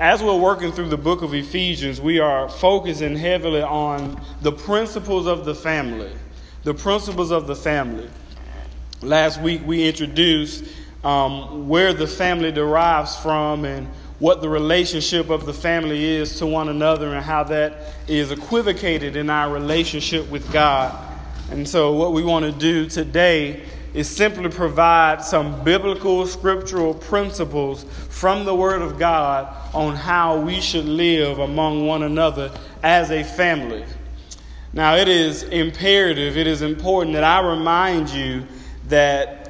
[0.00, 5.26] as we're working through the book of Ephesians, we are focusing heavily on the principles
[5.26, 6.10] of the family.
[6.64, 8.08] The principles of the family.
[9.02, 10.64] Last week we introduced
[11.04, 13.88] um, where the family derives from and
[14.20, 19.16] what the relationship of the family is to one another and how that is equivocated
[19.16, 20.98] in our relationship with God.
[21.50, 23.64] And so, what we want to do today
[23.94, 30.60] is simply provide some biblical scriptural principles from the Word of God on how we
[30.60, 32.52] should live among one another
[32.82, 33.84] as a family.
[34.72, 38.46] Now, it is imperative, it is important that I remind you
[38.86, 39.40] that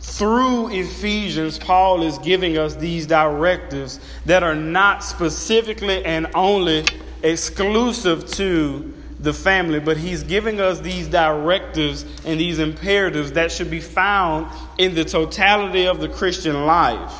[0.00, 6.84] through Ephesians, Paul is giving us these directives that are not specifically and only
[7.22, 13.70] exclusive to the family, but he's giving us these directives and these imperatives that should
[13.70, 14.46] be found
[14.78, 17.12] in the totality of the Christian life.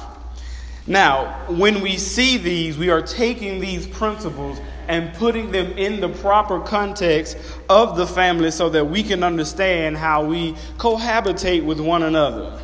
[0.87, 6.09] Now, when we see these, we are taking these principles and putting them in the
[6.09, 7.37] proper context
[7.69, 12.61] of the family so that we can understand how we cohabitate with one another.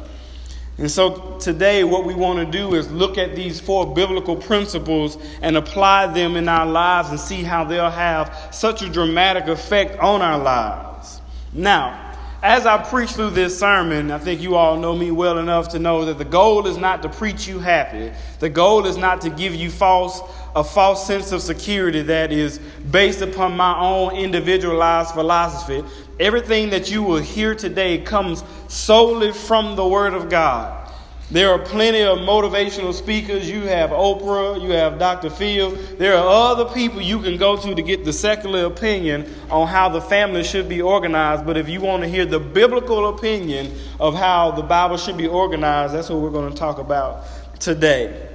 [0.78, 5.19] And so today, what we want to do is look at these four biblical principles
[5.42, 9.98] and apply them in our lives and see how they'll have such a dramatic effect
[9.98, 11.20] on our lives.
[11.53, 12.12] Now,
[12.43, 15.78] as I preach through this sermon, I think you all know me well enough to
[15.78, 18.11] know that the goal is not to preach you happy.
[18.41, 20.20] The goal is not to give you false
[20.55, 22.58] a false sense of security that is
[22.91, 25.83] based upon my own individualized philosophy.
[26.20, 30.83] Everything that you will hear today comes solely from the Word of God.
[31.31, 33.48] There are plenty of motivational speakers.
[33.48, 35.31] You have Oprah, you have Dr.
[35.31, 35.70] Phil.
[35.97, 39.89] There are other people you can go to to get the secular opinion on how
[39.89, 41.47] the family should be organized.
[41.47, 45.27] But if you want to hear the biblical opinion of how the Bible should be
[45.27, 47.25] organized, that's what we're going to talk about
[47.59, 48.28] today.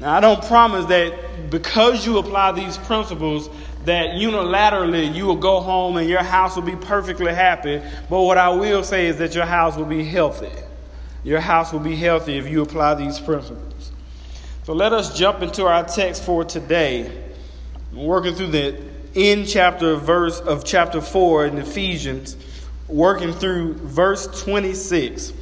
[0.00, 3.50] Now, I don't promise that because you apply these principles,
[3.84, 7.82] that unilaterally you will go home and your house will be perfectly happy.
[8.08, 10.52] But what I will say is that your house will be healthy.
[11.22, 13.92] Your house will be healthy if you apply these principles.
[14.64, 17.24] So let us jump into our text for today.
[17.92, 18.80] I'm working through the
[19.14, 22.36] end chapter verse of chapter 4 in Ephesians,
[22.88, 25.32] working through verse 26.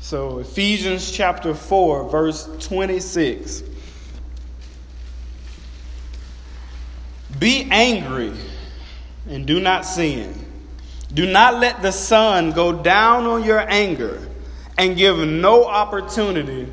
[0.00, 3.71] So Ephesians chapter 4, verse 26.
[7.42, 8.32] Be angry
[9.28, 10.32] and do not sin.
[11.12, 14.24] Do not let the sun go down on your anger
[14.78, 16.68] and give no opportunity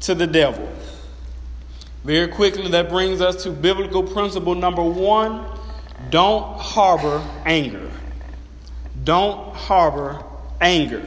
[0.00, 0.66] to the devil.
[2.04, 5.44] Very quickly, that brings us to biblical principle number one
[6.08, 7.90] don't harbor anger.
[9.04, 10.24] Don't harbor
[10.58, 11.04] anger.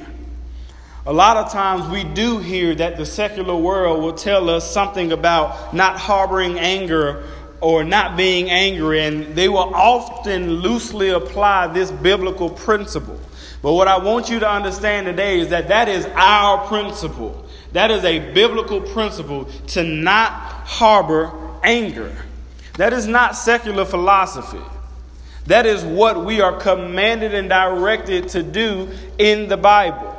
[1.08, 5.12] A lot of times we do hear that the secular world will tell us something
[5.12, 7.24] about not harboring anger
[7.62, 13.20] or not being angry, and they will often loosely apply this biblical principle.
[13.62, 17.46] But what I want you to understand today is that that is our principle.
[17.74, 21.32] That is a biblical principle to not harbor
[21.64, 22.16] anger.
[22.78, 24.62] That is not secular philosophy.
[25.48, 30.14] That is what we are commanded and directed to do in the Bible.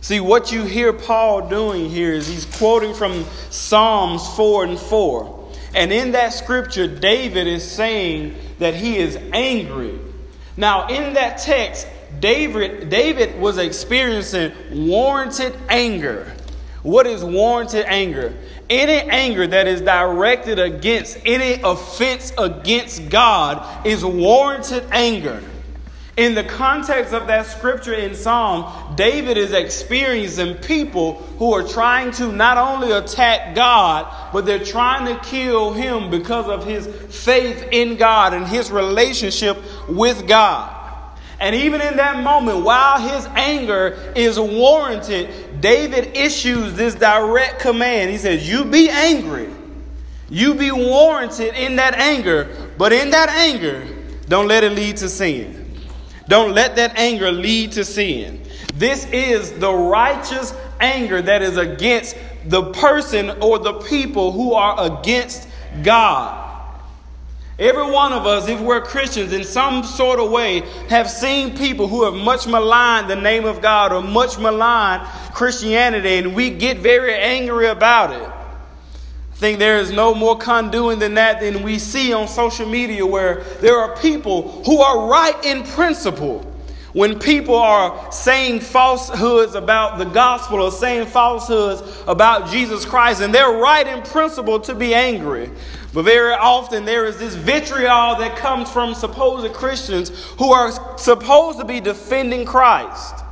[0.00, 5.33] See, what you hear Paul doing here is he's quoting from Psalms 4 and 4.
[5.74, 9.98] And in that scripture, David is saying that he is angry.
[10.56, 11.88] Now, in that text,
[12.20, 16.32] David, David was experiencing warranted anger.
[16.82, 18.34] What is warranted anger?
[18.70, 25.42] Any anger that is directed against any offense against God is warranted anger.
[26.16, 32.12] In the context of that scripture in Psalm, David is experiencing people who are trying
[32.12, 37.66] to not only attack God, but they're trying to kill him because of his faith
[37.72, 39.58] in God and his relationship
[39.88, 40.82] with God.
[41.40, 48.12] And even in that moment, while his anger is warranted, David issues this direct command.
[48.12, 49.50] He says, You be angry.
[50.30, 52.48] You be warranted in that anger,
[52.78, 53.84] but in that anger,
[54.28, 55.63] don't let it lead to sin.
[56.28, 58.42] Don't let that anger lead to sin.
[58.74, 62.16] This is the righteous anger that is against
[62.46, 65.48] the person or the people who are against
[65.82, 66.44] God.
[67.56, 71.86] Every one of us, if we're Christians in some sort of way, have seen people
[71.86, 76.78] who have much maligned the name of God or much maligned Christianity, and we get
[76.78, 78.28] very angry about it.
[79.34, 83.42] Think there is no more condoning than that than we see on social media where
[83.60, 86.50] there are people who are right in principle.
[86.92, 93.34] When people are saying falsehoods about the gospel or saying falsehoods about Jesus Christ, and
[93.34, 95.50] they're right in principle to be angry.
[95.92, 101.58] But very often there is this vitriol that comes from supposed Christians who are supposed
[101.58, 103.23] to be defending Christ.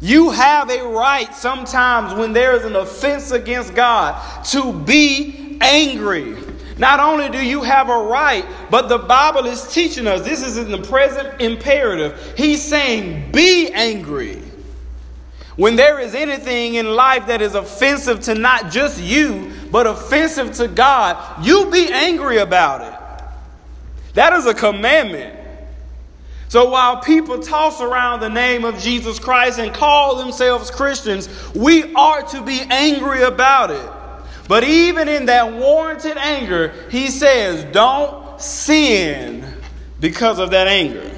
[0.00, 6.36] You have a right sometimes when there is an offense against God to be angry.
[6.78, 10.58] Not only do you have a right, but the Bible is teaching us this is
[10.58, 12.34] in the present imperative.
[12.36, 14.42] He's saying, be angry.
[15.56, 20.52] When there is anything in life that is offensive to not just you, but offensive
[20.56, 23.00] to God, you be angry about it.
[24.12, 25.35] That is a commandment.
[26.48, 31.92] So while people toss around the name of Jesus Christ and call themselves Christians, we
[31.94, 33.90] are to be angry about it.
[34.48, 39.44] But even in that warranted anger, he says, don't sin
[39.98, 41.10] because of that anger.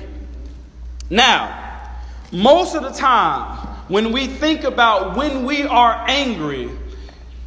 [1.11, 1.91] Now,
[2.33, 6.71] most of the time, when we think about when we are angry,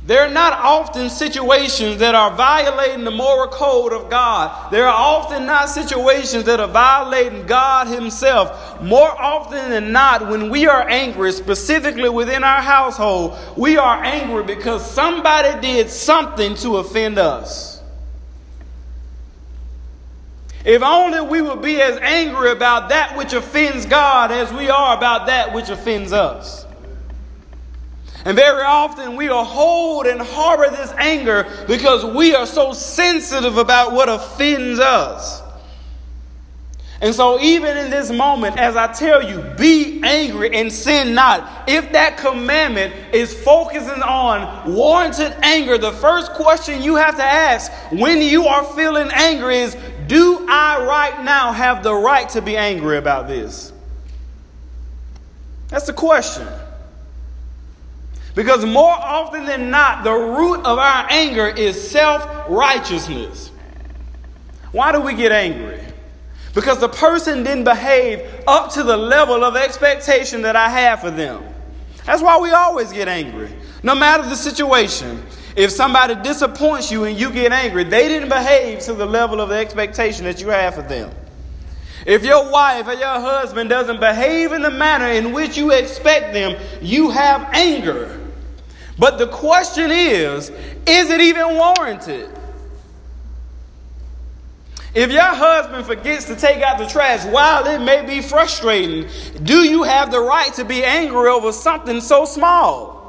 [0.04, 4.72] there are not often situations that are violating the moral code of God.
[4.72, 8.82] There are often not situations that are violating God Himself.
[8.82, 14.44] More often than not, when we are angry, specifically within our household, we are angry
[14.44, 17.84] because somebody did something to offend us.
[20.66, 24.98] If only we would be as angry about that which offends God as we are
[24.98, 26.66] about that which offends us.
[28.26, 33.58] And very often we will hold and harbor this anger because we are so sensitive
[33.58, 35.42] about what offends us.
[37.02, 41.68] And so, even in this moment, as I tell you, be angry and sin not.
[41.68, 47.72] If that commandment is focusing on warranted anger, the first question you have to ask
[47.92, 49.76] when you are feeling angry is
[50.06, 53.74] Do I right now have the right to be angry about this?
[55.70, 56.48] That's the question.
[58.34, 63.52] Because more often than not, the root of our anger is self righteousness.
[64.72, 65.82] Why do we get angry?
[66.54, 71.12] Because the person didn't behave up to the level of expectation that I have for
[71.12, 71.44] them.
[72.06, 75.24] That's why we always get angry, no matter the situation.
[75.56, 79.50] If somebody disappoints you and you get angry, they didn't behave to the level of
[79.50, 81.12] the expectation that you have for them.
[82.06, 86.34] If your wife or your husband doesn't behave in the manner in which you expect
[86.34, 88.21] them, you have anger.
[89.02, 90.52] But the question is
[90.86, 92.30] is it even warranted?
[94.94, 99.10] If your husband forgets to take out the trash, while it may be frustrating,
[99.42, 103.02] do you have the right to be angry over something so small?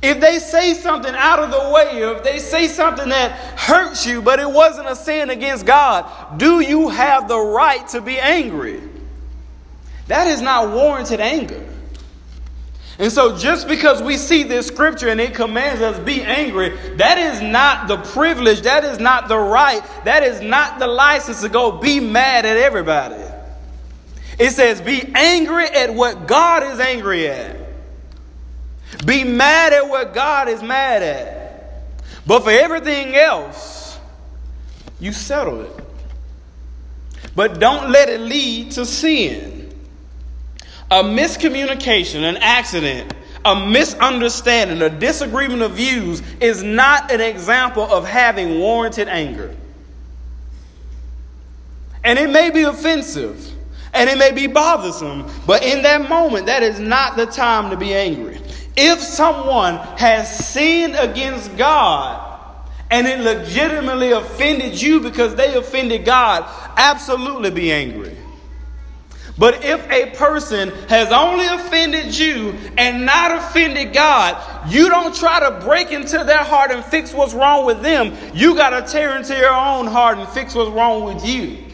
[0.00, 4.06] If they say something out of the way, or if they say something that hurts
[4.06, 8.18] you, but it wasn't a sin against God, do you have the right to be
[8.18, 8.80] angry?
[10.06, 11.75] That is not warranted anger.
[12.98, 17.18] And so, just because we see this scripture and it commands us be angry, that
[17.18, 21.50] is not the privilege, that is not the right, that is not the license to
[21.50, 23.22] go be mad at everybody.
[24.38, 27.56] It says, be angry at what God is angry at.
[29.04, 31.92] Be mad at what God is mad at.
[32.26, 33.98] But for everything else,
[35.00, 35.72] you settle it.
[37.34, 39.55] But don't let it lead to sin.
[40.90, 43.12] A miscommunication, an accident,
[43.44, 49.54] a misunderstanding, a disagreement of views is not an example of having warranted anger.
[52.04, 53.52] And it may be offensive
[53.92, 57.76] and it may be bothersome, but in that moment, that is not the time to
[57.76, 58.38] be angry.
[58.76, 62.22] If someone has sinned against God,
[62.90, 66.44] and it legitimately offended you because they offended God,
[66.76, 68.15] absolutely be angry.
[69.38, 75.40] But if a person has only offended you and not offended God, you don't try
[75.40, 78.16] to break into their heart and fix what's wrong with them.
[78.34, 81.65] You got to tear into your own heart and fix what's wrong with you.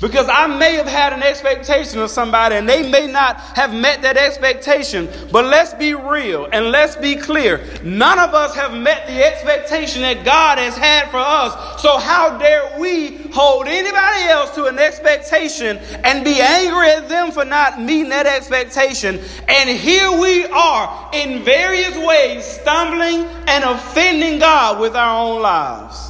[0.00, 4.00] Because I may have had an expectation of somebody and they may not have met
[4.00, 5.08] that expectation.
[5.30, 7.62] But let's be real and let's be clear.
[7.82, 11.82] None of us have met the expectation that God has had for us.
[11.82, 17.30] So how dare we hold anybody else to an expectation and be angry at them
[17.30, 19.20] for not meeting that expectation?
[19.48, 26.09] And here we are in various ways stumbling and offending God with our own lives.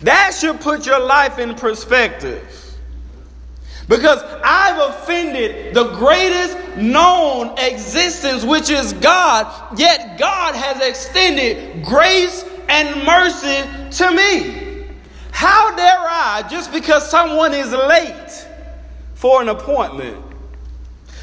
[0.00, 2.58] That should put your life in perspective.
[3.88, 12.44] Because I've offended the greatest known existence, which is God, yet God has extended grace
[12.68, 13.68] and mercy
[13.98, 14.86] to me.
[15.30, 18.48] How dare I, just because someone is late
[19.14, 20.24] for an appointment,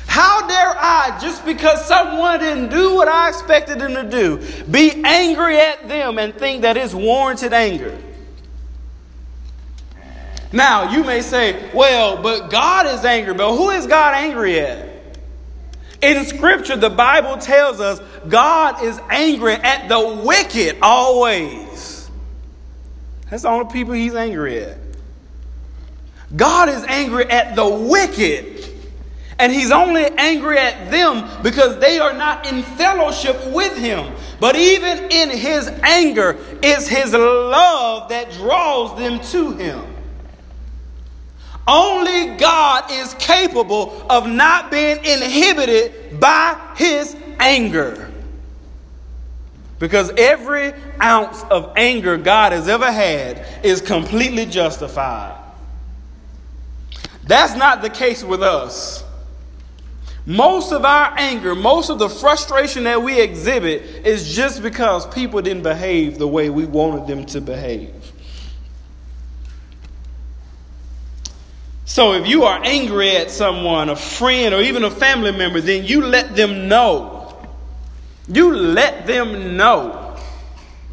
[0.06, 5.02] how dare I, just because someone didn't do what I expected them to do, be
[5.06, 7.98] angry at them and think that it's warranted anger?
[10.52, 13.34] Now, you may say, well, but God is angry.
[13.34, 14.88] But who is God angry at?
[16.02, 22.10] In Scripture, the Bible tells us God is angry at the wicked always.
[23.30, 24.78] That's the only people he's angry at.
[26.36, 28.66] God is angry at the wicked.
[29.38, 34.14] And he's only angry at them because they are not in fellowship with him.
[34.40, 39.99] But even in his anger, it's his love that draws them to him.
[41.68, 48.12] Only God is capable of not being inhibited by his anger.
[49.78, 55.38] Because every ounce of anger God has ever had is completely justified.
[57.24, 59.04] That's not the case with us.
[60.26, 65.42] Most of our anger, most of the frustration that we exhibit is just because people
[65.42, 67.94] didn't behave the way we wanted them to behave.
[72.00, 75.84] So if you are angry at someone, a friend, or even a family member, then
[75.84, 77.38] you let them know.
[78.30, 80.16] You let them know.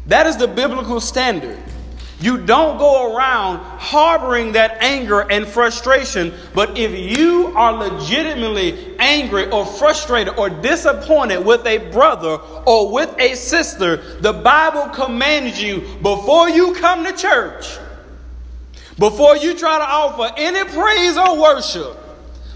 [0.07, 1.57] That is the biblical standard.
[2.19, 9.49] You don't go around harboring that anger and frustration, but if you are legitimately angry
[9.49, 12.35] or frustrated or disappointed with a brother
[12.65, 17.77] or with a sister, the Bible commands you before you come to church
[18.97, 21.97] before you try to offer any praise or worship,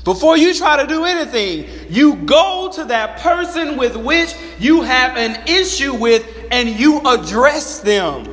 [0.03, 5.15] before you try to do anything, you go to that person with which you have
[5.15, 8.27] an issue with and you address them.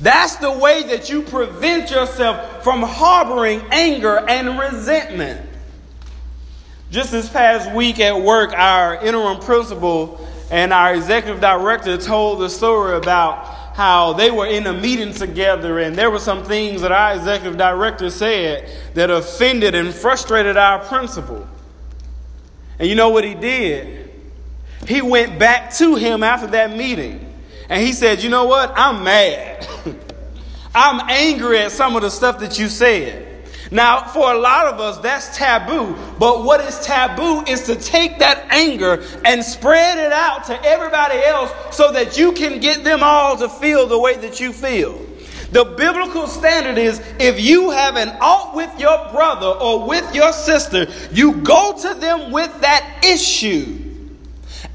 [0.00, 5.48] That's the way that you prevent yourself from harboring anger and resentment.
[6.90, 12.48] Just this past week at work, our interim principal and our executive director told the
[12.48, 16.90] story about how they were in a meeting together and there were some things that
[16.90, 21.46] our executive director said that offended and frustrated our principal.
[22.80, 24.10] And you know what he did?
[24.84, 27.32] He went back to him after that meeting
[27.68, 28.72] and he said, You know what?
[28.74, 29.64] I'm mad.
[30.74, 33.37] I'm angry at some of the stuff that you said.
[33.70, 35.94] Now, for a lot of us, that's taboo.
[36.18, 41.18] But what is taboo is to take that anger and spread it out to everybody
[41.18, 44.98] else so that you can get them all to feel the way that you feel.
[45.50, 50.32] The biblical standard is if you have an alt with your brother or with your
[50.32, 53.84] sister, you go to them with that issue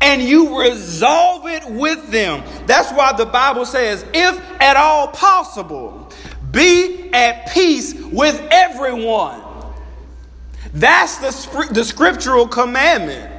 [0.01, 2.43] and you resolve it with them.
[2.65, 6.02] That's why the Bible says, if at all possible,
[6.53, 9.41] be at peace with everyone.
[10.73, 13.31] That's the, the scriptural commandment.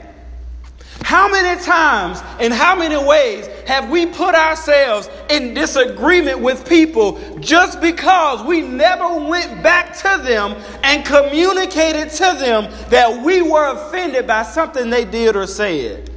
[1.02, 7.20] How many times, in how many ways, have we put ourselves in disagreement with people
[7.40, 10.52] just because we never went back to them
[10.82, 16.10] and communicated to them that we were offended by something they did or said?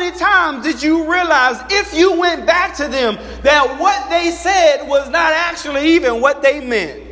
[0.00, 4.88] Many times did you realize if you went back to them that what they said
[4.88, 7.02] was not actually even what they meant?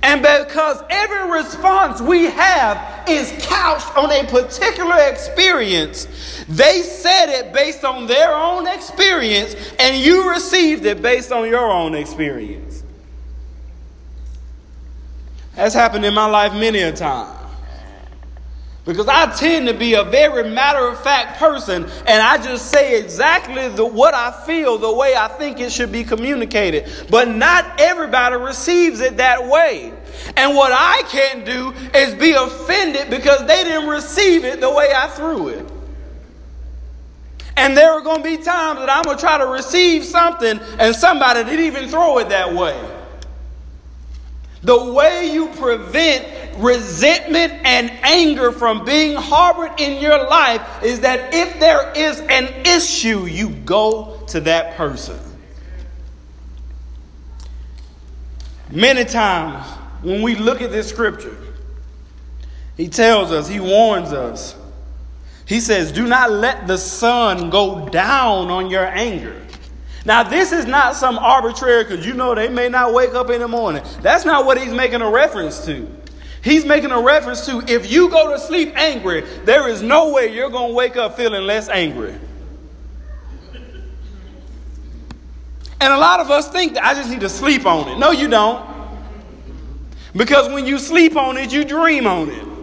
[0.00, 6.06] And because every response we have is couched on a particular experience,
[6.48, 11.68] they said it based on their own experience, and you received it based on your
[11.68, 12.84] own experience.
[15.56, 17.43] That's happened in my life many a time.
[18.84, 23.00] Because I tend to be a very matter of fact person and I just say
[23.00, 26.92] exactly the, what I feel the way I think it should be communicated.
[27.08, 29.90] But not everybody receives it that way.
[30.36, 34.92] And what I can't do is be offended because they didn't receive it the way
[34.94, 35.66] I threw it.
[37.56, 40.58] And there are going to be times that I'm going to try to receive something
[40.78, 42.78] and somebody didn't even throw it that way.
[44.64, 51.34] The way you prevent resentment and anger from being harbored in your life is that
[51.34, 55.18] if there is an issue, you go to that person.
[58.70, 59.66] Many times
[60.02, 61.36] when we look at this scripture,
[62.78, 64.56] he tells us, he warns us.
[65.46, 69.43] He says, Do not let the sun go down on your anger.
[70.04, 73.40] Now, this is not some arbitrary, because you know they may not wake up in
[73.40, 73.82] the morning.
[74.02, 75.90] That's not what he's making a reference to.
[76.42, 80.34] He's making a reference to if you go to sleep angry, there is no way
[80.34, 82.14] you're going to wake up feeling less angry.
[85.80, 87.98] And a lot of us think that I just need to sleep on it.
[87.98, 88.64] No, you don't.
[90.14, 92.53] Because when you sleep on it, you dream on it.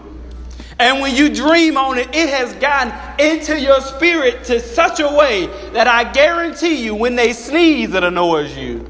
[0.81, 2.91] And when you dream on it, it has gotten
[3.23, 8.03] into your spirit to such a way that I guarantee you, when they sneeze, it
[8.03, 8.87] annoys you.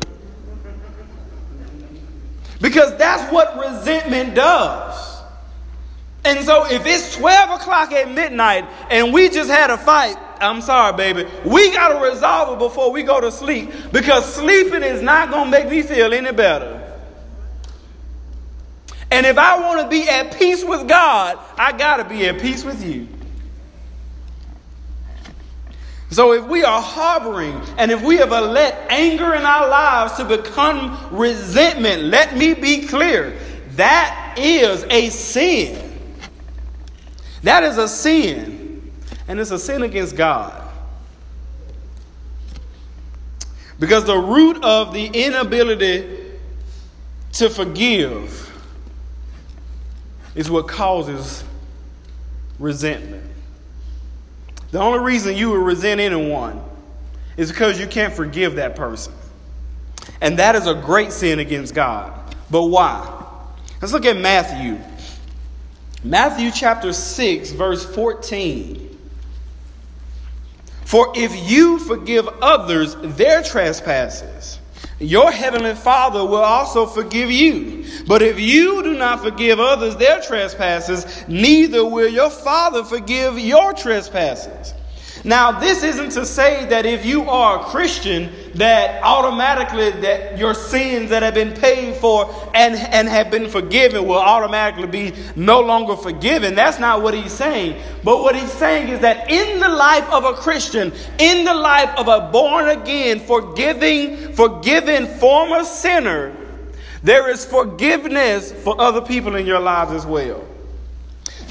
[2.62, 5.22] Because that's what resentment does.
[6.24, 10.62] And so if it's 12 o'clock at midnight and we just had a fight, I'm
[10.62, 11.30] sorry, baby.
[11.44, 15.52] We got to resolve it before we go to sleep because sleeping is not going
[15.52, 16.81] to make me feel any better.
[19.12, 22.40] And if I want to be at peace with God, I got to be at
[22.40, 23.08] peace with you.
[26.12, 30.26] So if we are harboring and if we have let anger in our lives to
[30.26, 33.38] become resentment, let me be clear
[33.76, 35.90] that is a sin.
[37.44, 38.92] That is a sin.
[39.28, 40.70] And it's a sin against God.
[43.80, 46.20] Because the root of the inability
[47.34, 48.51] to forgive
[50.36, 51.44] is what causes
[52.60, 53.26] resentment.
[54.72, 56.62] The only reason you would resent anyone
[57.36, 59.14] is because you can't forgive that person.
[60.22, 62.14] And that is a great sin against God.
[62.50, 63.26] But why?
[63.82, 64.80] Let's look at Matthew.
[66.04, 68.88] Matthew chapter 6, verse 14.
[70.86, 74.60] For if you forgive others their trespasses,
[75.02, 77.86] your heavenly Father will also forgive you.
[78.08, 83.74] But if you do not forgive others their trespasses, neither will your Father forgive your
[83.74, 84.74] trespasses.
[85.24, 90.56] Now, this isn't to say that if you are a Christian, that automatically that your
[90.56, 95.60] sins that have been paid for and, and have been forgiven will automatically be no
[95.62, 96.56] longer forgiven.
[96.56, 97.82] That's not what he's saying.
[98.04, 101.96] But what he's saying is that in the life of a Christian, in the life
[101.98, 106.36] of a born again, forgiving, forgiven former sinner,
[107.04, 110.48] there is forgiveness for other people in your lives as well.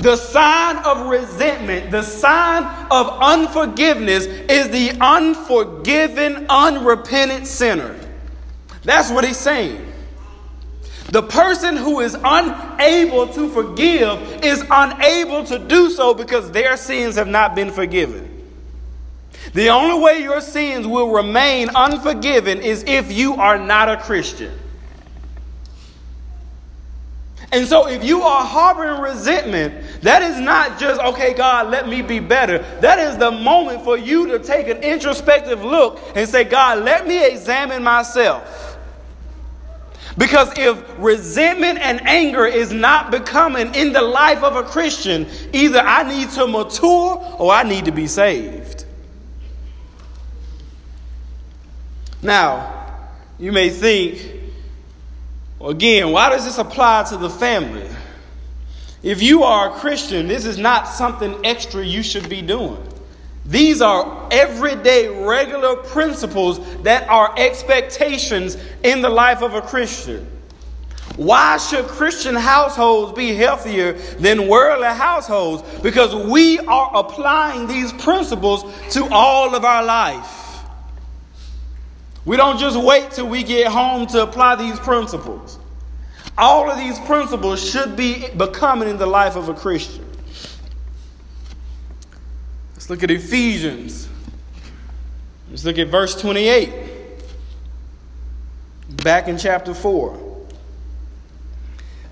[0.01, 7.95] The sign of resentment, the sign of unforgiveness is the unforgiven, unrepentant sinner.
[8.83, 9.87] That's what he's saying.
[11.11, 17.17] The person who is unable to forgive is unable to do so because their sins
[17.17, 18.29] have not been forgiven.
[19.53, 24.57] The only way your sins will remain unforgiven is if you are not a Christian.
[27.53, 32.01] And so, if you are harboring resentment, that is not just, okay, God, let me
[32.01, 32.59] be better.
[32.81, 37.09] That is the moment for you to take an introspective look and say, God, let
[37.09, 38.79] me examine myself.
[40.17, 45.81] Because if resentment and anger is not becoming in the life of a Christian, either
[45.81, 48.85] I need to mature or I need to be saved.
[52.23, 53.09] Now,
[53.39, 54.40] you may think,
[55.63, 57.89] Again, why does this apply to the family?
[59.03, 62.83] If you are a Christian, this is not something extra you should be doing.
[63.45, 70.27] These are everyday, regular principles that are expectations in the life of a Christian.
[71.17, 75.63] Why should Christian households be healthier than worldly households?
[75.81, 80.40] Because we are applying these principles to all of our life.
[82.25, 85.59] We don't just wait till we get home to apply these principles.
[86.37, 90.05] All of these principles should be becoming in the life of a Christian.
[92.75, 94.09] Let's look at Ephesians.
[95.51, 96.73] Let's look at verse 28.
[99.03, 100.29] Back in chapter 4.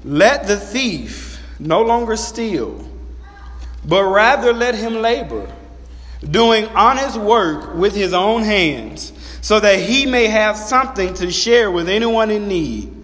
[0.04, 2.88] Let the thief no longer steal,
[3.84, 5.50] but rather let him labor,
[6.28, 11.70] doing honest work with his own hands so that he may have something to share
[11.70, 12.94] with anyone in need.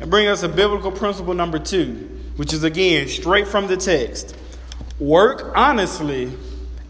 [0.00, 4.36] And bring us a biblical principle number two, which is again straight from the text
[5.00, 6.30] work honestly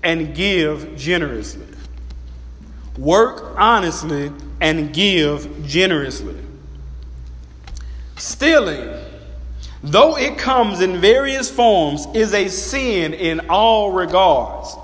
[0.02, 1.66] and give generously.
[2.98, 6.36] Work honestly and give generously.
[8.16, 8.90] Stealing,
[9.82, 14.76] though it comes in various forms, is a sin in all regards.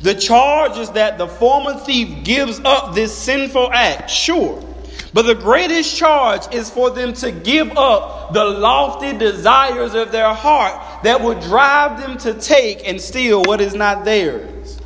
[0.00, 4.64] The charge is that the former thief gives up this sinful act, sure.
[5.12, 10.32] But the greatest charge is for them to give up the lofty desires of their
[10.32, 14.78] heart that would drive them to take and steal what is not theirs.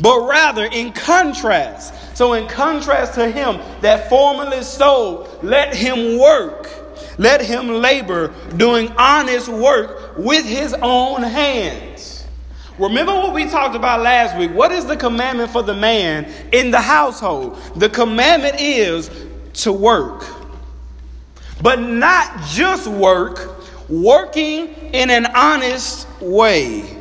[0.00, 6.70] But rather, in contrast, so in contrast to him that formerly stole, let him work,
[7.18, 11.91] let him labor, doing honest work with his own hands
[12.82, 14.50] Remember what we talked about last week.
[14.50, 17.56] What is the commandment for the man in the household?
[17.76, 19.08] The commandment is
[19.62, 20.24] to work.
[21.62, 27.00] But not just work, working in an honest way.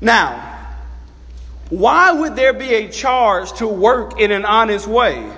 [0.00, 0.66] Now,
[1.70, 5.30] why would there be a charge to work in an honest way?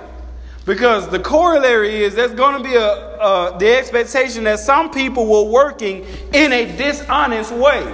[0.67, 5.25] Because the corollary is there's going to be a, a, the expectation that some people
[5.25, 7.89] were working in a dishonest way.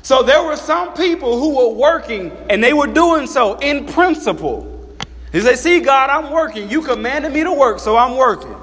[0.00, 4.96] So there were some people who were working and they were doing so in principle.
[5.32, 6.70] They say, See, God, I'm working.
[6.70, 8.56] You commanded me to work, so I'm working.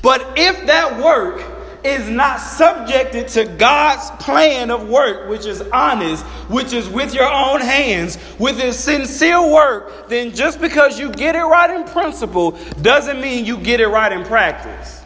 [0.00, 1.42] But if that work
[1.84, 7.30] is not subjected to God's plan of work, which is honest, which is with your
[7.30, 12.52] own hands, with his sincere work, then just because you get it right in principle
[12.80, 15.02] doesn't mean you get it right in practice.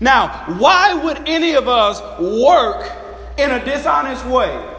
[0.00, 2.90] Now, why would any of us work
[3.38, 4.73] in a dishonest way?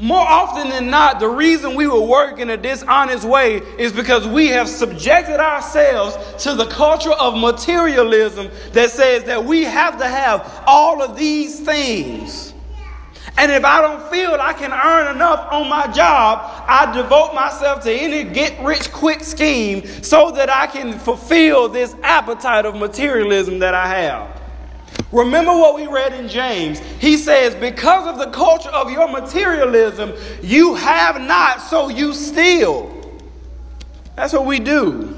[0.00, 4.28] More often than not, the reason we will work in a dishonest way is because
[4.28, 10.06] we have subjected ourselves to the culture of materialism that says that we have to
[10.06, 12.54] have all of these things.
[13.36, 17.82] And if I don't feel I can earn enough on my job, I devote myself
[17.82, 23.58] to any get rich quick scheme so that I can fulfill this appetite of materialism
[23.60, 24.37] that I have.
[25.10, 26.80] Remember what we read in James.
[27.00, 32.94] He says, Because of the culture of your materialism, you have not, so you steal.
[34.16, 35.14] That's what we do.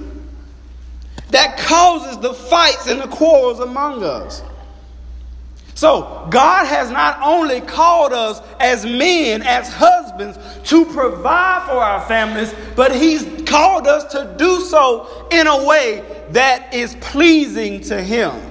[1.31, 4.43] That causes the fights and the quarrels among us.
[5.75, 12.03] So, God has not only called us as men, as husbands, to provide for our
[12.07, 18.03] families, but He's called us to do so in a way that is pleasing to
[18.03, 18.50] Him.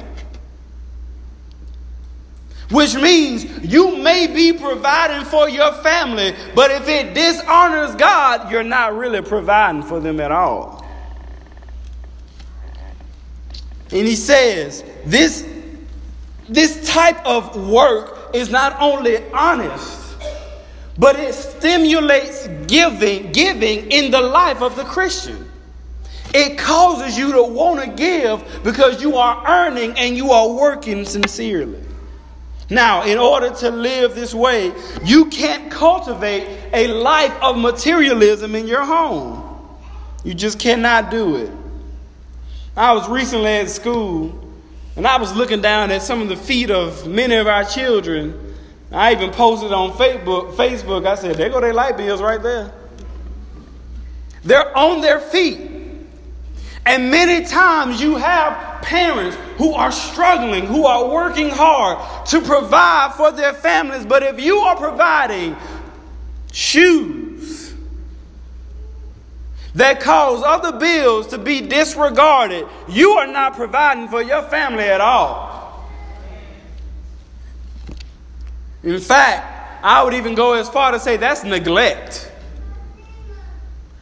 [2.71, 8.63] Which means you may be providing for your family, but if it dishonors God, you're
[8.63, 10.85] not really providing for them at all.
[13.91, 15.47] And he says, this,
[16.47, 20.15] this type of work is not only honest,
[20.99, 25.49] but it stimulates giving, giving in the life of the Christian.
[26.35, 31.03] It causes you to want to give because you are earning and you are working
[31.03, 31.81] sincerely.
[32.69, 34.71] Now, in order to live this way,
[35.03, 39.45] you can't cultivate a life of materialism in your home.
[40.23, 41.51] You just cannot do it.
[42.77, 44.39] I was recently at school
[44.95, 48.55] and I was looking down at some of the feet of many of our children.
[48.91, 52.73] I even posted on Facebook, Facebook I said, there go their light bills right there.
[54.43, 55.78] They're on their feet.
[56.89, 63.13] And many times you have parents who are struggling, who are working hard to provide
[63.15, 64.07] for their families.
[64.07, 65.55] But if you are providing
[66.51, 67.75] shoes
[69.75, 74.99] that cause other bills to be disregarded, you are not providing for your family at
[74.99, 75.87] all.
[78.81, 82.31] In fact, I would even go as far to say that's neglect.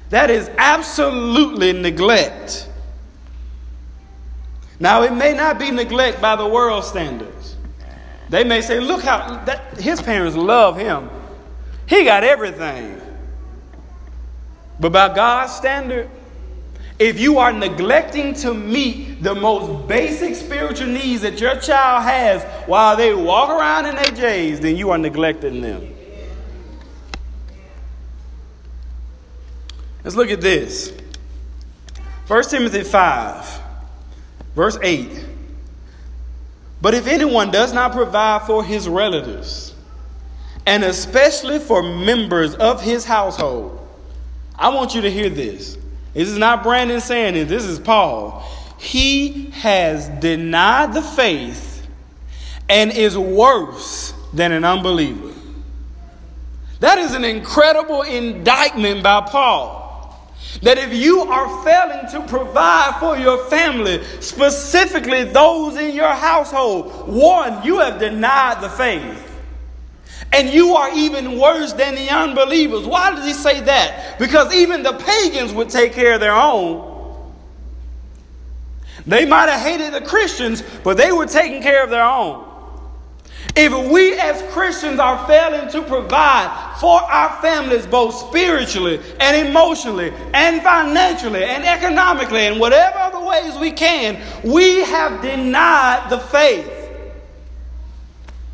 [0.10, 2.66] That is absolutely neglect.
[4.79, 7.55] Now, it may not be neglect by the world standards.
[8.29, 11.09] They may say, look how that, his parents love him.
[11.87, 13.01] He got everything.
[14.79, 16.09] But by God's standard,
[16.99, 22.43] if you are neglecting to meet the most basic spiritual needs that your child has
[22.67, 25.93] while they walk around in their J's, then you are neglecting them.
[30.03, 30.93] Let's look at this.
[32.27, 33.61] 1 Timothy 5.
[34.57, 35.23] Verse 8
[36.81, 39.75] But if anyone does not provide for his relatives,
[40.65, 43.87] and especially for members of his household,
[44.55, 45.77] I want you to hear this.
[46.15, 48.43] This is not Brandon saying it, this is Paul.
[48.79, 51.87] He has denied the faith
[52.67, 55.35] and is worse than an unbeliever.
[56.79, 59.87] That is an incredible indictment by Paul.
[60.62, 67.08] That if you are failing to provide for your family, specifically those in your household,
[67.08, 69.23] one, you have denied the faith.
[70.34, 72.86] And you are even worse than the unbelievers.
[72.86, 74.19] Why does he say that?
[74.19, 76.95] Because even the pagans would take care of their own.
[79.06, 82.43] They might have hated the Christians, but they were taking care of their own.
[83.59, 90.13] If we as Christians are failing to provide for our families, both spiritually and emotionally
[90.35, 96.71] and financially and economically and whatever other ways we can, we have denied the faith.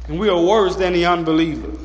[0.08, 1.83] And we are worse than the unbeliever.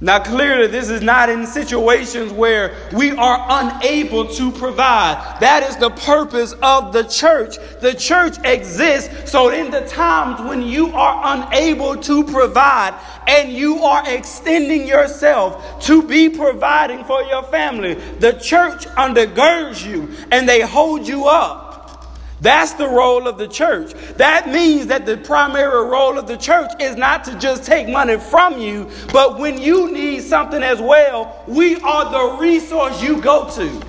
[0.00, 5.38] Now, clearly, this is not in situations where we are unable to provide.
[5.40, 7.56] That is the purpose of the church.
[7.80, 12.94] The church exists so, in the times when you are unable to provide
[13.26, 20.08] and you are extending yourself to be providing for your family, the church undergirds you
[20.30, 21.67] and they hold you up.
[22.40, 23.92] That's the role of the church.
[24.16, 28.18] That means that the primary role of the church is not to just take money
[28.18, 33.50] from you, but when you need something as well, we are the resource you go
[33.50, 33.82] to.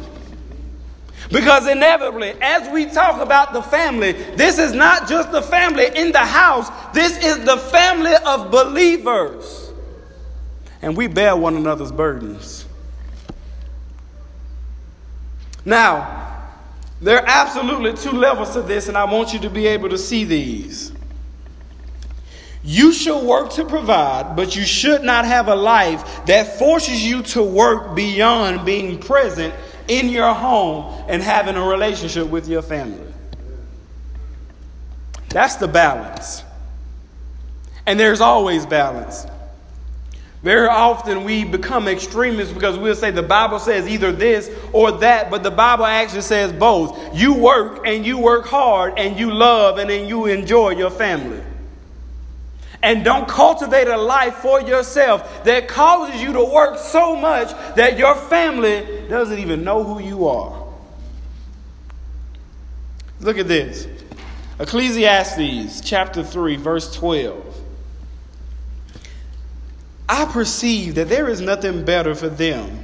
[1.31, 6.11] Because inevitably, as we talk about the family, this is not just the family in
[6.11, 9.71] the house, this is the family of believers.
[10.81, 12.65] And we bear one another's burdens.
[15.65, 16.38] Now,
[17.01, 19.97] there are absolutely two levels to this, and I want you to be able to
[19.97, 20.91] see these.
[22.63, 27.23] You should work to provide, but you should not have a life that forces you
[27.23, 29.53] to work beyond being present
[29.87, 33.13] in your home and having a relationship with your family.
[35.29, 36.43] That's the balance.
[37.85, 39.25] And there's always balance.
[40.41, 45.29] Very often we become extremists because we'll say the Bible says either this or that,
[45.29, 46.97] but the Bible actually says both.
[47.13, 51.43] You work and you work hard and you love and then you enjoy your family.
[52.81, 57.97] And don't cultivate a life for yourself that causes you to work so much that
[57.97, 60.67] your family doesn't even know who you are.
[63.19, 63.87] Look at this
[64.61, 67.48] Ecclesiastes chapter 3, verse 12.
[70.09, 72.83] I perceive that there is nothing better for them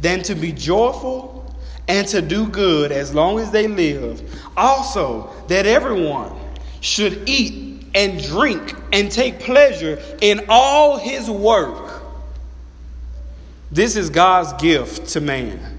[0.00, 1.54] than to be joyful
[1.86, 4.20] and to do good as long as they live.
[4.56, 6.32] Also, that everyone
[6.80, 12.02] should eat and drink and take pleasure in all his work.
[13.70, 15.78] This is God's gift to man.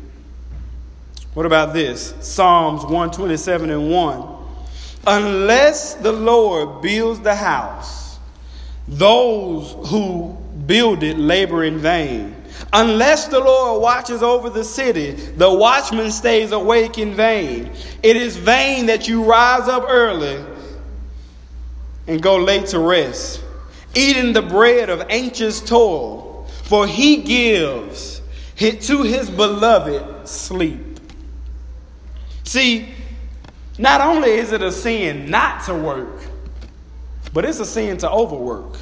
[1.34, 2.14] What about this?
[2.22, 4.38] Psalms 127 and 1.
[5.08, 8.18] Unless the Lord builds the house,
[8.88, 10.38] those who
[10.70, 12.36] build it labor in vain.
[12.72, 17.72] Unless the Lord watches over the city, the watchman stays awake in vain.
[18.04, 20.46] It is vain that you rise up early
[22.06, 23.44] and go late to rest,
[23.96, 28.22] eating the bread of anxious toil, for he gives
[28.58, 31.00] to his beloved sleep.
[32.44, 32.94] See,
[33.80, 36.22] not only is it a sin not to work,
[37.34, 38.78] but it's a sin to overwork.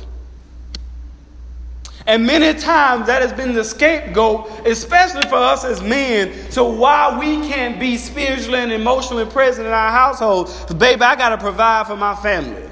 [2.07, 7.19] And many times that has been the scapegoat, especially for us as men, to why
[7.19, 10.49] we can't be spiritually and emotionally present in our household.
[10.79, 12.63] Baby, I got to provide for my family.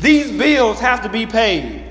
[0.00, 1.82] These bills have to be paid.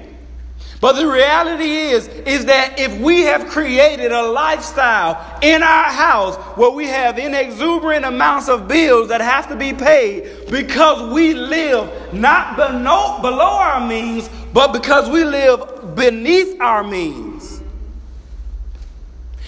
[0.80, 6.36] But the reality is, is that if we have created a lifestyle in our house
[6.58, 12.14] where we have inexuberant amounts of bills that have to be paid because we live
[12.14, 17.62] not below, below our means, but because we live beneath our means.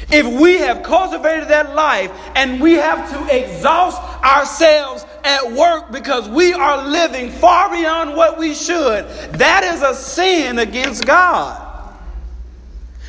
[0.09, 6.29] If we have cultivated that life and we have to exhaust ourselves at work because
[6.29, 11.63] we are living far beyond what we should, that is a sin against God.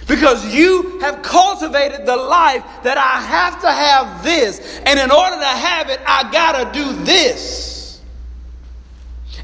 [0.08, 5.36] Because you have cultivated the life that I have to have this, and in order
[5.36, 7.65] to have it, I gotta do this.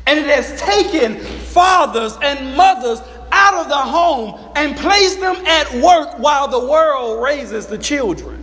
[0.06, 5.72] And it has taken fathers and mothers out of the home and placed them at
[5.74, 8.38] work while the world raises the children.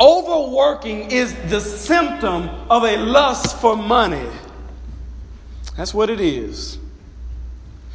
[0.00, 4.26] Overworking is the symptom of a lust for money.
[5.76, 6.78] That's what it is.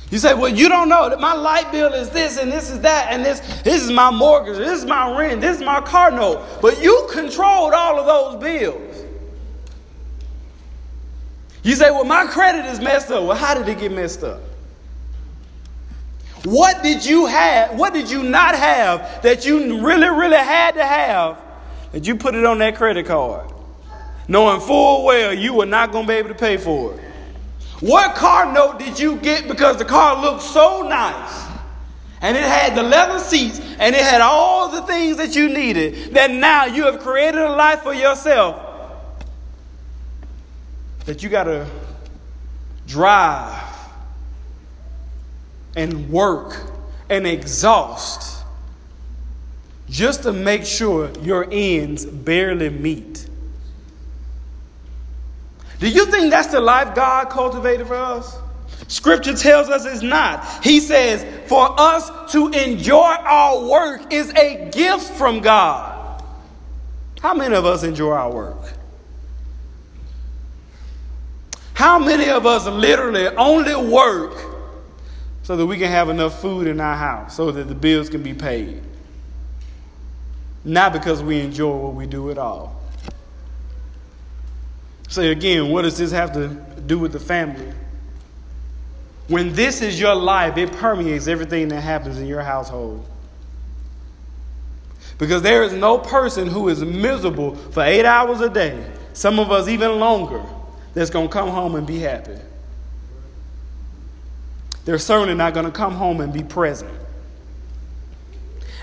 [0.10, 2.80] You say, well, you don't know that my light bill is this and this is
[2.82, 6.12] that and this, this is my mortgage, this is my rent, this is my car
[6.12, 6.46] note.
[6.62, 9.04] But you controlled all of those bills.
[11.64, 13.26] You say, well, my credit is messed up.
[13.26, 14.40] Well, how did it get messed up?
[16.46, 17.78] What did you have?
[17.78, 21.42] What did you not have that you really, really had to have
[21.92, 23.52] that you put it on that credit card?
[24.30, 27.07] Knowing full well you were not going to be able to pay for it.
[27.80, 31.46] What car note did you get because the car looked so nice?
[32.22, 36.16] And it had the leather seats and it had all the things that you needed
[36.16, 38.64] that now you have created a life for yourself
[41.06, 41.68] that you got to
[42.88, 43.64] drive
[45.76, 46.60] and work
[47.10, 48.44] and exhaust
[49.90, 53.30] just to make sure your ends barely meet.
[55.80, 58.38] Do you think that's the life God cultivated for us?
[58.88, 60.64] Scripture tells us it's not.
[60.64, 66.24] He says, for us to enjoy our work is a gift from God.
[67.22, 68.74] How many of us enjoy our work?
[71.74, 74.36] How many of us literally only work
[75.44, 78.24] so that we can have enough food in our house, so that the bills can
[78.24, 78.82] be paid?
[80.64, 82.77] Not because we enjoy what we do at all.
[85.08, 86.50] So, again, what does this have to
[86.86, 87.72] do with the family?
[89.28, 93.06] When this is your life, it permeates everything that happens in your household.
[95.18, 99.52] Because there is no person who is miserable for eight hours a day, some of
[99.52, 100.44] us even longer,
[100.94, 102.38] that's going to come home and be happy.
[104.86, 106.92] They're certainly not going to come home and be present.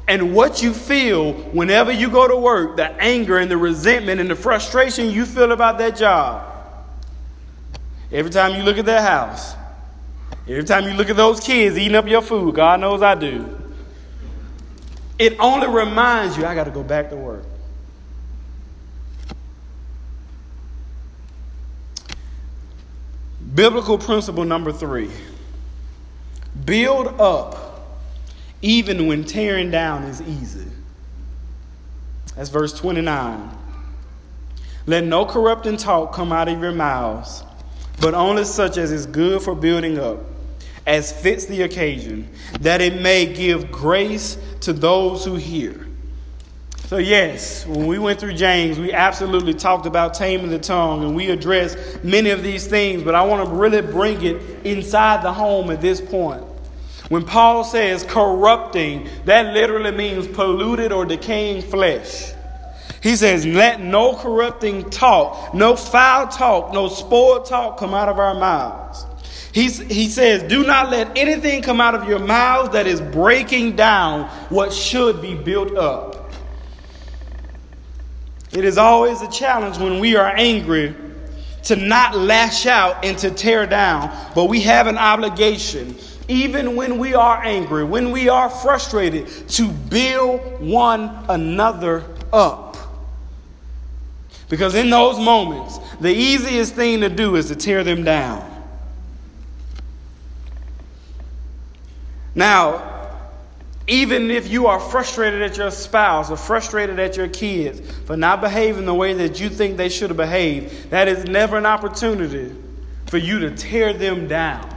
[0.07, 4.29] And what you feel whenever you go to work, the anger and the resentment and
[4.29, 6.51] the frustration you feel about that job,
[8.13, 9.55] every time you look at that house,
[10.47, 13.59] every time you look at those kids eating up your food, God knows I do,
[15.19, 17.45] it only reminds you, I got to go back to work.
[23.55, 25.11] Biblical principle number three
[26.65, 27.74] build up
[28.63, 30.67] even when tearing down is easy.
[32.37, 33.51] That's verse 29.
[34.87, 37.43] Let no corrupting talk come out of your mouths,
[38.01, 40.19] but only such as is good for building up,
[40.87, 42.29] as fits the occasion,
[42.61, 45.87] that it may give grace to those who hear.
[46.87, 51.17] So, yes, when we went through James, we absolutely talked about taming the tongue and
[51.17, 54.37] we addressed many of these things, but I want to really bring it
[54.67, 56.45] inside the home at this point.
[57.09, 62.33] When Paul says corrupting, that literally means polluted or decaying flesh.
[63.03, 68.19] He says, let no corrupting talk, no foul talk, no spoiled talk come out of
[68.19, 69.05] our mouths.
[69.53, 73.77] He's, he says, do not let anything come out of your mouths that is breaking
[73.77, 76.33] down what should be built up.
[78.53, 80.95] It is always a challenge when we are angry
[81.65, 85.95] to not lash out and to tear down, but we have an obligation
[86.29, 92.77] even when we are angry, when we are frustrated, to build one another up.
[94.49, 98.51] Because in those moments, the easiest thing to do is to tear them down.
[102.35, 102.93] Now,
[103.87, 108.41] even if you are frustrated at your spouse or frustrated at your kids for not
[108.41, 112.55] behaving the way that you think they should have behaved, that is never an opportunity
[113.07, 114.75] for you to tear them down.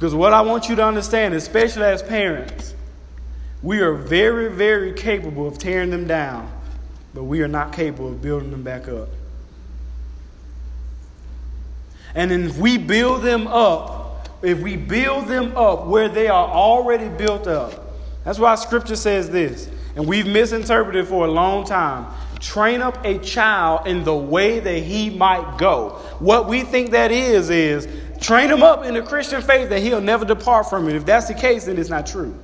[0.00, 2.74] Because what I want you to understand, especially as parents,
[3.62, 6.50] we are very, very capable of tearing them down,
[7.12, 9.10] but we are not capable of building them back up.
[12.14, 17.10] And if we build them up, if we build them up where they are already
[17.10, 22.06] built up, that's why scripture says this, and we've misinterpreted for a long time.
[22.40, 25.90] Train up a child in the way that he might go.
[26.20, 27.86] What we think that is, is
[28.20, 30.94] Train him up in the Christian faith that he'll never depart from it.
[30.94, 32.38] If that's the case, then it's not true.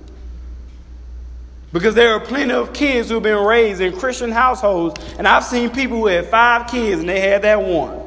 [1.72, 5.44] Because there are plenty of kids who have been raised in Christian households, and I've
[5.44, 8.00] seen people who had five kids and they had that one.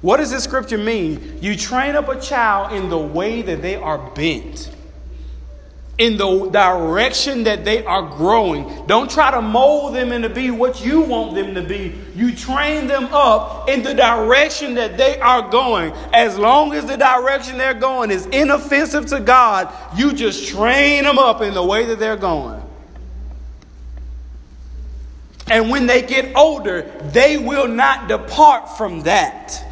[0.00, 1.38] What does this scripture mean?
[1.40, 4.74] You train up a child in the way that they are bent
[6.00, 8.86] in the direction that they are growing.
[8.86, 11.94] Don't try to mold them into be what you want them to be.
[12.14, 15.92] You train them up in the direction that they are going.
[16.14, 21.18] As long as the direction they're going is inoffensive to God, you just train them
[21.18, 22.62] up in the way that they're going.
[25.50, 29.69] And when they get older, they will not depart from that.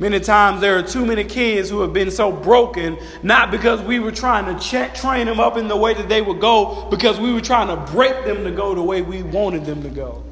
[0.00, 4.00] Many times there are too many kids who have been so broken, not because we
[4.00, 7.20] were trying to ch- train them up in the way that they would go, because
[7.20, 10.24] we were trying to break them to go the way we wanted them to go.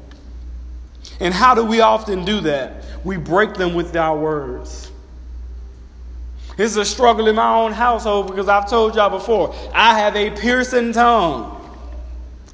[1.19, 2.83] And how do we often do that?
[3.03, 4.91] We break them with our words.
[6.57, 10.31] It's a struggle in my own household because I've told y'all before, I have a
[10.31, 11.55] piercing tongue.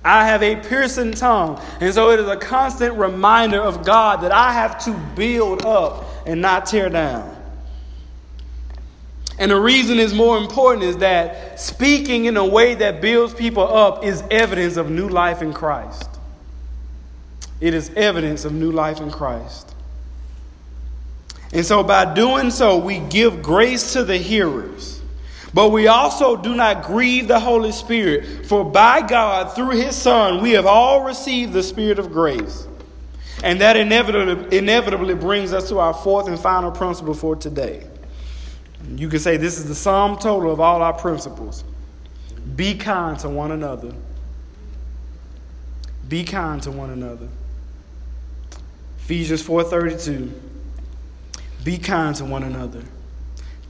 [0.04, 1.62] I have a piercing tongue.
[1.80, 6.05] And so it is a constant reminder of God that I have to build up
[6.26, 7.36] and not tear down.
[9.38, 13.64] And the reason is more important is that speaking in a way that builds people
[13.64, 16.10] up is evidence of new life in Christ.
[17.60, 19.74] It is evidence of new life in Christ.
[21.52, 25.02] And so by doing so, we give grace to the hearers.
[25.54, 30.42] But we also do not grieve the Holy Spirit, for by God, through his Son,
[30.42, 32.68] we have all received the Spirit of grace.
[33.44, 37.86] And that inevitably, inevitably brings us to our fourth and final principle for today.
[38.96, 41.64] You can say this is the sum total of all our principles.
[42.56, 43.94] Be kind to one another.
[46.08, 47.28] Be kind to one another.
[49.00, 50.32] Ephesians 4:32.
[51.64, 52.84] Be kind to one another.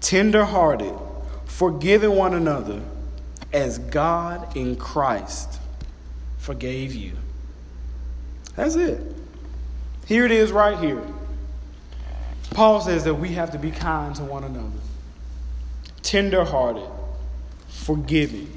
[0.02, 0.94] Tender-hearted,
[1.46, 2.82] forgiving one another
[3.54, 5.60] as God in Christ
[6.46, 7.14] forgave you.
[8.56, 9.15] That's it.
[10.06, 11.02] Here it is right here.
[12.52, 14.70] Paul says that we have to be kind to one another
[16.04, 16.88] tender-hearted,
[17.68, 18.48] forgiving.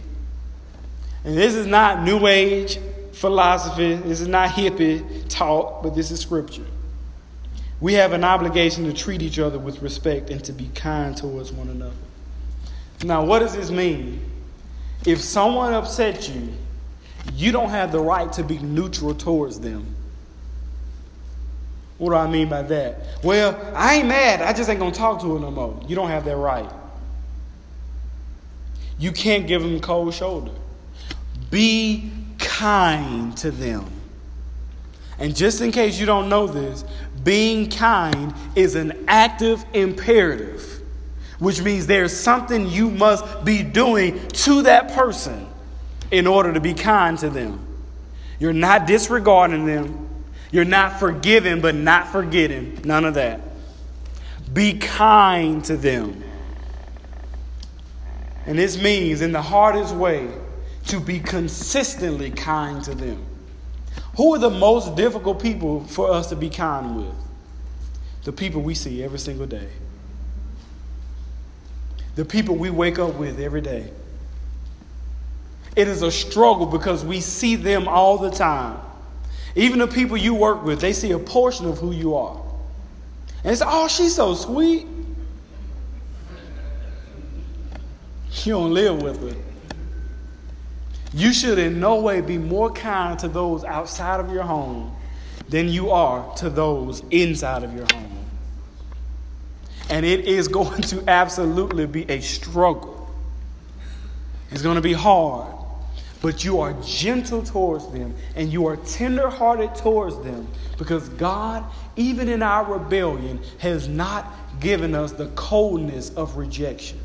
[1.24, 2.78] And this is not New Age
[3.12, 6.66] philosophy, this is not hippie talk, but this is scripture.
[7.80, 11.52] We have an obligation to treat each other with respect and to be kind towards
[11.52, 11.96] one another.
[13.02, 14.20] Now, what does this mean?
[15.06, 16.52] If someone upset you,
[17.34, 19.94] you don't have the right to be neutral towards them.
[21.98, 23.00] What do I mean by that?
[23.24, 24.40] Well, I ain't mad.
[24.40, 25.80] I just ain't going to talk to her no more.
[25.86, 26.70] You don't have that right.
[28.98, 30.52] You can't give them cold shoulder.
[31.50, 33.86] Be kind to them.
[35.18, 36.84] And just in case you don't know this,
[37.24, 40.80] being kind is an active imperative,
[41.40, 45.46] which means there's something you must be doing to that person
[46.10, 47.64] in order to be kind to them.
[48.38, 50.07] You're not disregarding them.
[50.50, 52.80] You're not forgiving, but not forgetting.
[52.84, 53.40] None of that.
[54.52, 56.24] Be kind to them.
[58.46, 60.28] And this means, in the hardest way,
[60.86, 63.24] to be consistently kind to them.
[64.16, 67.14] Who are the most difficult people for us to be kind with?
[68.24, 69.68] The people we see every single day.
[72.14, 73.90] The people we wake up with every day.
[75.76, 78.80] It is a struggle because we see them all the time.
[79.54, 82.40] Even the people you work with, they see a portion of who you are.
[83.44, 84.86] And it's, oh, she's so sweet.
[88.44, 89.36] You don't live with her.
[91.12, 94.94] You should in no way be more kind to those outside of your home
[95.48, 98.26] than you are to those inside of your home.
[99.90, 103.10] And it is going to absolutely be a struggle.
[104.50, 105.57] It's going to be hard.
[106.20, 111.64] But you are gentle towards them and you are tenderhearted towards them because God,
[111.96, 116.98] even in our rebellion, has not given us the coldness of rejection.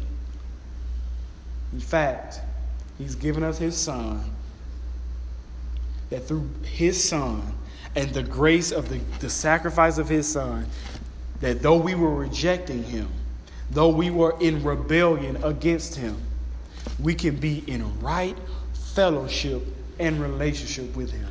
[1.74, 2.40] In fact,
[2.98, 4.24] He's given us His Son,
[6.10, 7.42] that through His Son
[7.96, 10.68] and the grace of the, the sacrifice of His Son,
[11.42, 13.10] that though we were rejecting Him,
[13.72, 16.18] though we were in rebellion against Him,
[17.00, 18.38] we can be in right
[18.94, 19.62] fellowship
[20.00, 21.28] and relationship with Him.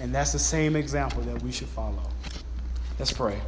[0.00, 2.02] And that's the same example that we should follow.
[2.98, 3.40] Let's pray.